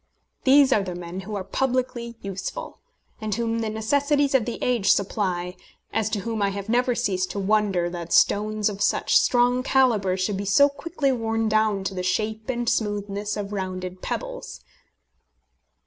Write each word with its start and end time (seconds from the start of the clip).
These 0.45 0.73
are 0.73 0.81
the 0.81 0.95
men 0.95 1.19
who 1.19 1.35
are 1.35 1.43
publicly 1.43 2.15
useful, 2.23 2.79
and 3.21 3.35
whom 3.35 3.59
the 3.59 3.69
necessities 3.69 4.33
of 4.33 4.45
the 4.45 4.57
age 4.63 4.91
supply, 4.91 5.55
as 5.93 6.09
to 6.09 6.21
whom 6.21 6.41
I 6.41 6.49
have 6.49 6.67
never 6.67 6.95
ceased 6.95 7.29
to 7.33 7.39
wonder 7.39 7.87
that 7.87 8.11
stones 8.11 8.67
of 8.67 8.81
such 8.81 9.15
strong 9.15 9.61
calibre 9.61 10.17
should 10.17 10.37
be 10.37 10.45
so 10.45 10.69
quickly 10.69 11.11
worn 11.11 11.47
down 11.47 11.83
to 11.83 11.93
the 11.93 12.01
shape 12.01 12.49
and 12.49 12.67
smoothness 12.67 13.37
of 13.37 13.53
rounded 13.53 14.01
pebbles. 14.01 14.61